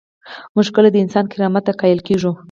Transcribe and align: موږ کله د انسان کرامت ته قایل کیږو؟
موږ 0.55 0.67
کله 0.75 0.89
د 0.91 0.97
انسان 1.03 1.25
کرامت 1.31 1.63
ته 1.67 1.73
قایل 1.81 1.99
کیږو؟ 2.07 2.31